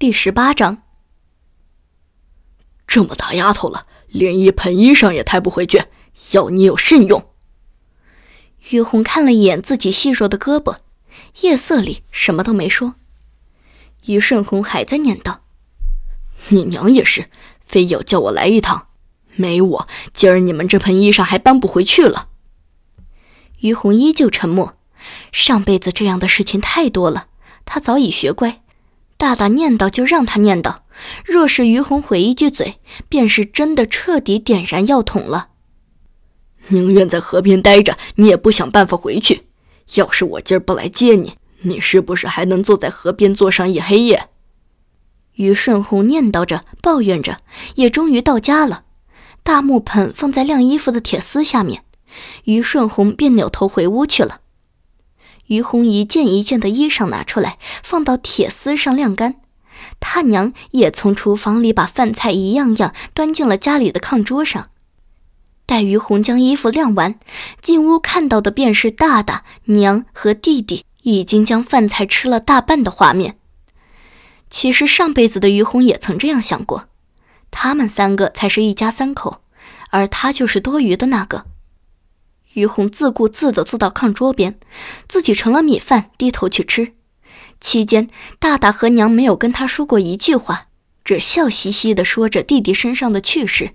[0.00, 0.82] 第十八章，
[2.86, 5.84] 这么大丫头了，连一盆衣裳也抬不回去，
[6.32, 7.28] 要你有甚用？
[8.70, 10.78] 于红看了一眼自己细弱的胳膊，
[11.42, 12.94] 夜色里什么都没说。
[14.06, 15.40] 于顺红还在念叨
[16.48, 17.28] ：“你娘也是，
[17.62, 18.86] 非要叫我来一趟，
[19.34, 22.30] 没我今儿你们这盆衣裳还搬不回去了。”
[23.60, 24.78] 于红依旧沉默，
[25.30, 27.26] 上辈子这样的事情太多了，
[27.66, 28.62] 她早已学乖。
[29.20, 30.76] 大大念叨就让他念叨，
[31.26, 32.76] 若是于红回一句嘴，
[33.10, 35.48] 便是真的彻底点燃药桶了。
[36.68, 39.42] 宁愿在河边待着，你也不想办法回去。
[39.96, 44.30] 要是我今儿不来接你，你是不是还能坐在河边坐上一黑夜？
[45.34, 47.36] 于顺红念叨着，抱怨着，
[47.74, 48.84] 也终于到家了。
[49.42, 51.84] 大木盆放在晾衣服的铁丝下面，
[52.44, 54.39] 于顺红便扭头回屋去了。
[55.50, 59.34] 于红一件一件的衣裳拿出来，放到铁丝上晾干。
[59.98, 64.70] 他娘也从厨房里把饭菜一样样端进了家里的炕桌上。
[65.66, 67.18] 待于红将衣服晾完，
[67.60, 73.36] 进屋看到的便是大大娘和弟弟已经将饭菜吃了大半的画面。
[74.48, 76.88] 其实上辈子的于红也曾这样想过，
[77.50, 79.42] 他们三个才是一家三口，
[79.90, 81.46] 而他就是多余的那个。
[82.54, 84.58] 于红自顾自地坐到炕桌边，
[85.08, 86.94] 自己盛了米饭，低头去吃。
[87.60, 90.66] 期间，大大和娘没有跟他说过一句话，
[91.04, 93.74] 只笑嘻嘻地说着弟弟身上的趣事。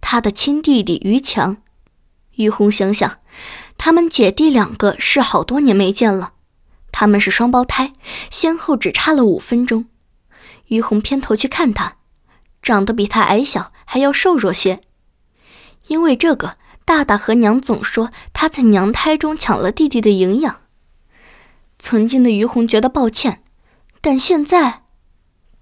[0.00, 1.58] 他的亲弟弟于强，
[2.36, 3.18] 于红想想，
[3.76, 6.32] 他们姐弟两个是好多年没见了。
[6.90, 7.92] 他们是双胞胎，
[8.30, 9.84] 先后只差了五分钟。
[10.66, 11.98] 于红偏头去看他，
[12.62, 14.80] 长得比他矮小，还要瘦弱些。
[15.86, 16.56] 因为这个。
[16.90, 20.62] 大大和娘总说他在娘胎中抢了弟弟的营养。
[21.78, 23.44] 曾经的于红觉得抱歉，
[24.00, 24.82] 但现在，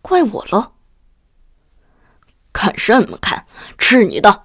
[0.01, 0.73] 怪我喽。
[2.55, 3.45] 看什么看？
[3.77, 4.45] 吃你的！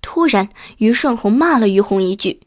[0.00, 2.40] 突然，于顺红骂了于红一句。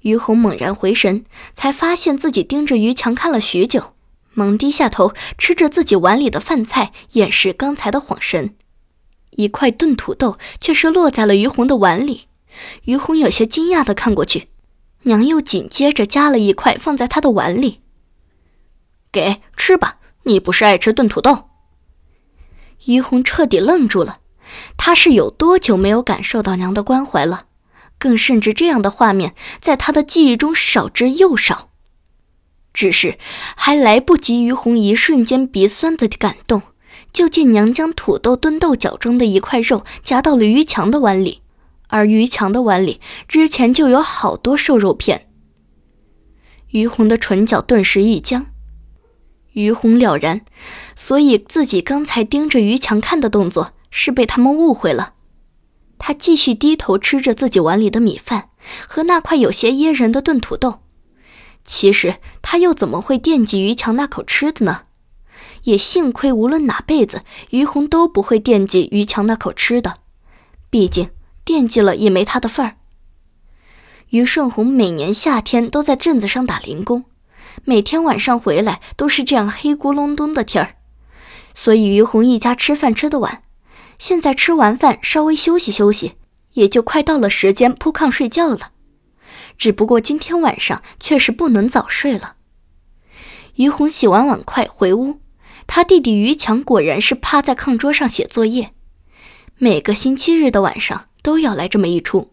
[0.00, 3.94] 于红猛然回神，才发现自己盯着于强看了许久，
[4.32, 8.56] 忙低下头吃着自己碗里的饭菜，掩饰刚才的恍神。
[9.30, 12.26] 一块炖土豆却是落在了于红的碗里。
[12.84, 14.48] 于红有些惊讶的看过去，
[15.02, 17.80] 娘又紧接着夹了一块放在他的碗里。
[19.10, 21.50] 给吃吧，你不是爱吃炖土豆？
[22.86, 24.18] 于红彻底愣住了，
[24.76, 27.44] 他是有多久没有感受到娘的关怀了？
[27.98, 31.68] 更甚至这样的画面在他的记忆中少之又少。
[32.72, 33.18] 只是
[33.54, 36.62] 还来不及，于红一瞬间鼻酸的感动，
[37.12, 41.41] 就见娘将土豆炖豆角中的一块肉夹到了于强的碗里。
[41.92, 45.28] 而于强的碗里之前就有好多瘦肉片。
[46.70, 48.46] 于红的唇角顿时一僵，
[49.52, 50.40] 于红了然，
[50.96, 55.12] 所以自己刚才盯着于强看的动作是被他们误会了。
[55.98, 58.48] 他继续低头吃着自己碗里的米饭
[58.88, 60.80] 和那块有些噎人的炖土豆。
[61.62, 64.84] 其实他又怎么会惦记于强那口吃的呢？
[65.64, 67.20] 也幸亏，无论哪辈子，
[67.50, 69.94] 于红都不会惦记于强那口吃的，
[70.70, 71.10] 毕竟。
[71.44, 72.76] 惦记了也没他的份儿。
[74.10, 77.04] 于顺红每年夏天都在镇子上打零工，
[77.64, 80.76] 每天晚上回来都是这样黑咕隆咚的天儿，
[81.54, 83.42] 所以于红一家吃饭吃得晚。
[83.98, 86.16] 现在吃完饭稍微休息休息，
[86.52, 88.72] 也就快到了时间铺炕睡觉了。
[89.56, 92.36] 只不过今天晚上却是不能早睡了。
[93.54, 95.20] 于红洗完碗筷回屋，
[95.66, 98.72] 他弟弟于强果然是趴在炕桌上写作业。
[99.56, 101.06] 每个星期日的晚上。
[101.22, 102.31] 都要来这么一出。